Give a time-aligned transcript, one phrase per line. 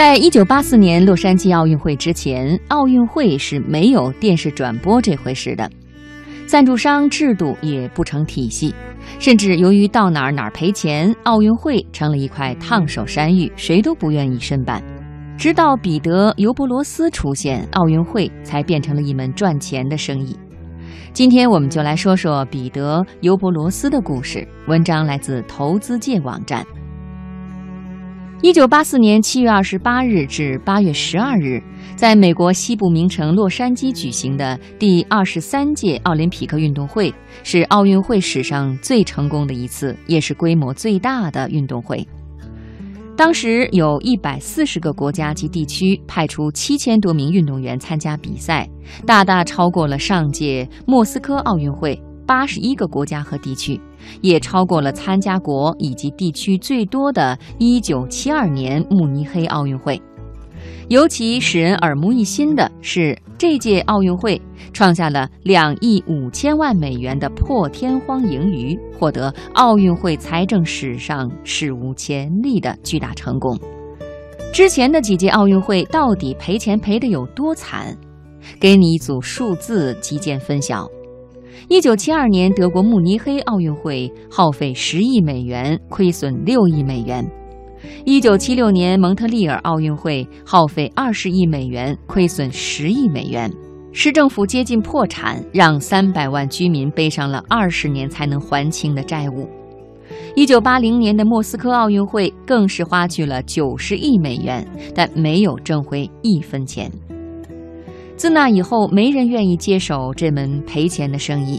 [0.00, 5.70] 在一九八四年洛杉矶奥运会之前，奥运会是没有电视转播这回事的，
[6.46, 8.74] 赞助商制度也不成体系，
[9.18, 14.82] 甚至由于到哪儿哪儿赔钱，奥运会成了一块烫手山芋，谁都不愿意申办。
[15.36, 20.34] 直到彼得·尤伯罗斯出现，奥运会才变成了一门赚钱的生意。
[21.12, 24.48] 今天我们就来说说彼得·尤伯罗斯的故事。
[24.66, 26.64] 文章来自投资界网站。
[28.42, 31.62] 一九八四年七月二十八日至八月十二日，
[31.94, 42.06] 在美国西部名城洛杉矶举行的第二十三届奥林匹克运动会，是奥运会史上最成功的一次，也是规模最大的运动会。
[43.14, 48.66] 当时有一百四十个国家及地区派出七千多名运动员参加比赛，
[49.04, 52.02] 大大超过了上届莫斯科奥运会。
[52.30, 53.80] 八十一个国家和地区，
[54.20, 60.00] 也超过了参加国以及地区最多的1972年慕尼黑奥运会。
[60.86, 64.40] 尤其使人耳目一新的是，这届奥运会
[64.72, 73.58] 创下了两亿五千万美元的破天荒盈余，获得奥运会财政史上史无前例的巨大成功。
[74.52, 77.92] 之前的几届奥运会到底赔钱赔得有多惨？
[78.60, 80.88] 给你一组数字，即见分晓。
[81.68, 87.24] 一九七二年德国慕尼黑奥运会耗费十亿美元，亏损六亿美元；
[88.04, 93.50] 一九七六年蒙特利尔奥运会耗费二十亿美元，亏损十亿美元，
[93.92, 99.48] 市政府接近破产，让三百万居民背上了二十年才能还清的债务。
[100.34, 106.90] 一九八零年的莫斯科奥运会更是花去了九十亿美元，但没有挣回一分钱。
[108.20, 111.58] 自那以后，没人愿意接手这门赔钱的生意，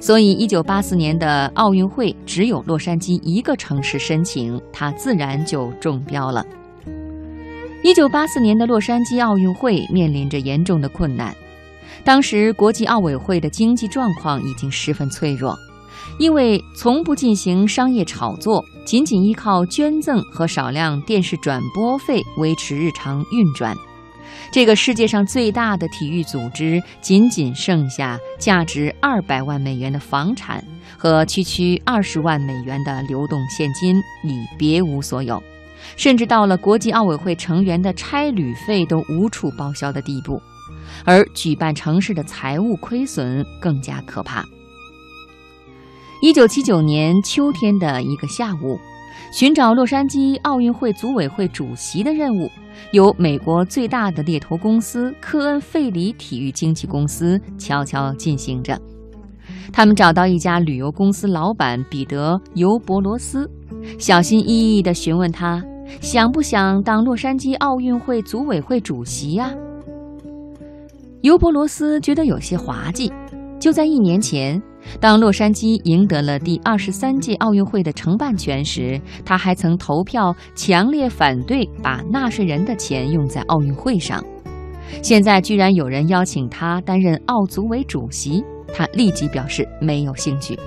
[0.00, 6.44] 所以1984年的奥运会只有洛杉矶一个城市申请，它自然就中标了。
[7.84, 11.32] 1984年的洛杉矶奥运会面临着严重的困难，
[12.02, 15.56] 当时国际奥委会的经济状况已经十分脆弱，
[16.18, 23.76] 因为从不进行商业炒作，仅仅依靠捐赠和少量电视转播费维持日常运转。
[24.50, 30.62] 这个世界上最大的体育组织，仅仅剩下价值二百万美元的房产
[30.98, 35.42] 和区区二十万美元的流动现金，已别无所有，
[35.96, 40.40] 甚至到了国际奥委会成员的差旅费都无处报销的地步，
[41.04, 44.44] 而举办城市的财务亏损更加可怕。
[46.20, 48.78] 一九七九年秋天的一个下午。
[49.32, 52.50] 寻找洛杉矶奥运会组委会主席的任务，
[52.92, 58.78] 由美国最大的猎头公司科恩费里体育经纪公司悄悄进行着。
[59.72, 63.50] 他们找到一家旅游公司老板彼得·尤伯罗斯，
[63.98, 65.62] 小心翼翼地询问他
[66.00, 69.50] 想不想当洛杉矶奥运会组委会主席呀？
[71.22, 73.12] 尤伯罗斯觉得有些滑稽。
[73.62, 74.60] 就在一年前。
[74.98, 84.20] 当洛杉矶赢得了第二十三届奥运会的承办权时，他还曾投票强烈反对把纳税人的钱用在奥运会上。
[85.00, 88.42] 现在居然有人邀请他担任奥组委主席，
[88.74, 90.58] 他立即表示没有兴趣。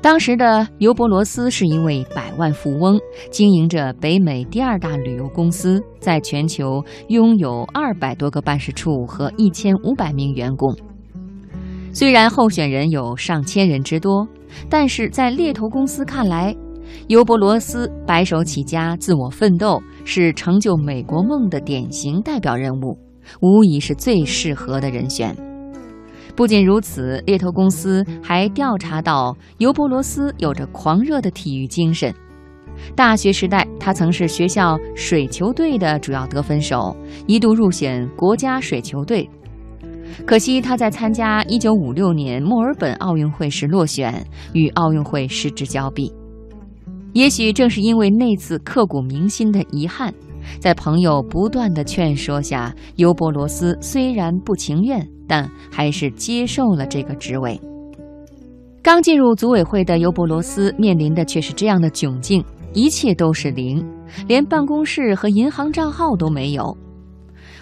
[0.00, 2.98] 当时的尤伯罗斯是一位百万富翁，
[3.30, 10.74] 经营着北美第二大旅游公司，在全球拥有二百多个办事处和一千五百名员工。
[11.98, 14.24] 虽然候选人有上千人之多，
[14.70, 16.54] 但是在猎头公司看来，
[17.08, 22.96] 尤伯罗斯白手起家、自我奋斗，是成就美国梦的典型代表人物，
[23.40, 25.36] 无疑是最适合的人选。
[26.36, 32.14] 不仅如此，猎头公司还调查到尤伯罗斯有着狂热的体育精神。
[32.94, 39.28] 大学时代，他曾是学校水球队的主要得分手，一度入选国家水球队。
[40.26, 46.12] 可惜他在参加1956年墨尔本奥运会时落选，与奥运会失之交臂。
[47.14, 50.12] 也许正是因为那次刻骨铭心的遗憾，
[50.60, 57.58] 在朋友不断的劝说下，尤伯罗斯虽然不情愿，但还是接受了这个职位。
[58.82, 63.84] 刚进入组委会的尤伯罗斯面临的却是这样的窘境：一切都是零，
[64.26, 66.76] 连办公室和银行账号都没有。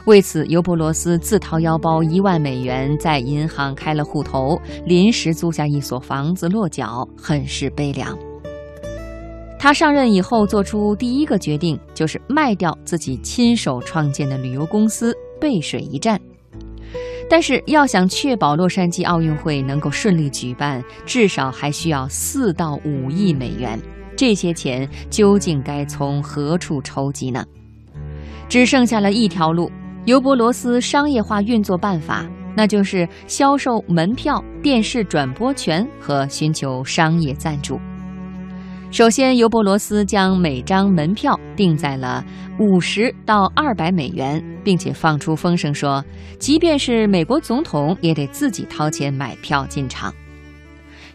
[0.06, 8.17] 为此，尤伯罗斯自掏腰包一万美元在银行开了户头，临时租下一所房子落脚，很是悲凉。
[9.58, 16.20] 他上任以后做出第一个决定，就是卖掉自己亲手创建的旅游公司背水一战。
[17.29, 23.76] 但是，要想确保洛杉矶奥运会能够顺利举办，至少还需要四到五亿美元。
[24.17, 27.44] 这些钱究竟该从何处筹集呢？
[28.49, 29.69] 只剩下了一条路：
[30.06, 32.25] 尤伯罗斯商业化运作办法，
[32.56, 37.81] 那就是销售门票、电视转播权和寻求商业赞助。
[38.93, 42.25] 首先，尤伯罗斯将每张门票定在了
[42.61, 46.05] 五十到二百美元，并且放出风声说，
[46.38, 50.14] 即便是美国总统也得自己掏钱买票进场。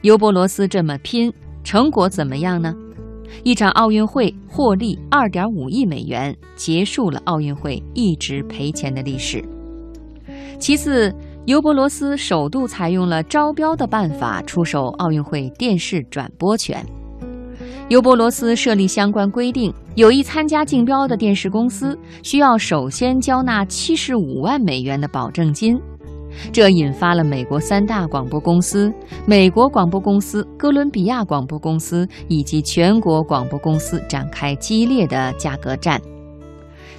[0.01, 1.31] 尤伯罗斯这么拼，
[1.63, 2.75] 成果怎么样呢？
[3.45, 9.43] 一场奥运会获利二点五亿美元，结束了奥运会一直赔钱的历史。
[10.59, 11.11] 其次，
[11.45, 16.85] 尤伯罗斯首度采用了招标的办法出售奥运会电视转播权。
[17.89, 25.81] 尤伯罗斯设立相关规定，有意参加竞标的电视公司需要首先交纳七十五万美元的保证金，
[26.51, 28.91] 这引发了美国三大广播公司——
[29.25, 36.01] 美国广播公司、哥伦比亚广播公司以及全国广播公司展开激烈的价格战。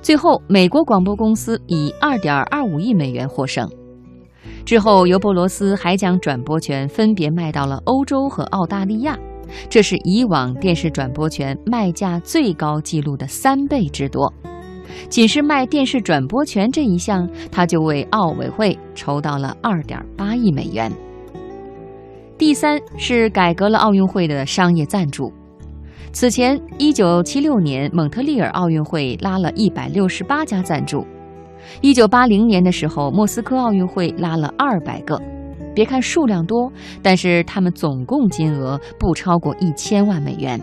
[0.01, 3.69] 最后，美国广播公司以二点二五亿美元获胜。
[4.65, 9.19] 之后，尤伯罗斯还将转播权分别卖到了欧洲和澳大利亚。
[9.69, 14.33] 这是以往电视转播权卖价最高纪录的三倍之多，
[15.09, 20.91] 仅是卖电视转播权这一项，他就为奥委会筹到了二点八亿美元。
[22.39, 25.33] 第三是改革了奥运会的商业赞助。
[26.13, 31.07] 此前，一九七六年蒙特利尔奥运会拉了一百六十八家赞助，
[31.81, 35.21] 一九八零年的时候，莫斯科奥运会拉了二百个。
[35.75, 36.71] 别看数量多，
[37.01, 40.61] 但是他们总共金额不超过一千万美元。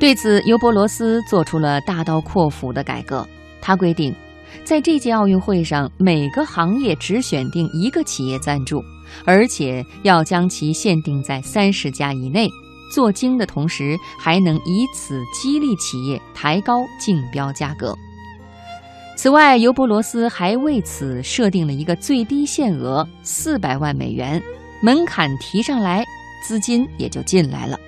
[0.00, 3.24] 对此，尤伯罗斯做出了大刀阔斧的改革。
[3.60, 4.14] 他规定，
[4.64, 8.82] 在这届奥运会上，每个行业只选定一个企业赞助，
[9.26, 12.48] 而且要将其限定在三十家以内。
[12.94, 17.94] 做精的同时，还能以此激励企业抬高竞标价格。
[19.18, 24.42] 此外，尤伯罗斯还为此设定了一个最低限额四百万美元，
[24.82, 26.02] 门槛提上来，
[26.42, 27.78] 资金也就进来了。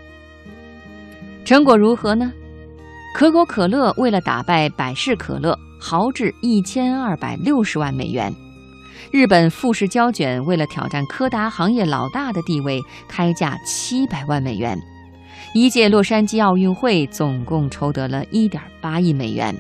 [1.45, 2.33] 成果如何呢？
[3.15, 8.33] 可口可乐为了打败百事可乐，豪掷一千二百六十万美元；
[9.11, 14.79] 日本富士胶卷为了挑战柯达行业老大的地位，开价七百万美元。
[15.53, 19.55] 一届洛杉矶奥运会总共筹得了一点八亿美元。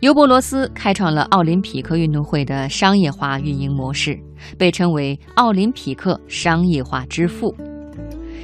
[0.00, 4.18] 尤伯罗斯开创了奥林匹克运动会的商业化运营模式，
[4.58, 7.54] 被称为“奥林匹克商业化之父”。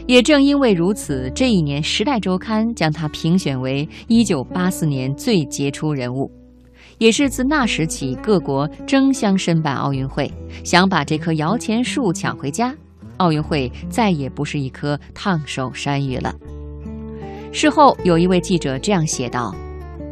[0.07, 6.31] 也正因为如此，这一年《时代周刊》将他评选为1984年最杰出人物。
[6.99, 10.31] 也是自那时起，各国争相申办奥运会，
[10.63, 12.75] 想把这棵摇钱树抢回家。
[13.17, 16.35] 奥运会再也不是一棵烫手山芋了。
[17.53, 19.55] 事后，有一位记者这样写道。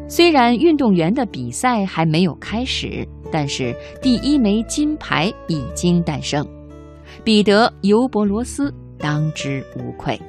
[0.08, 6.46] 虽然运动员的比赛还没有开始，但是第一枚金牌已经诞生，
[7.22, 10.20] 彼得·尤伯罗斯当之无愧。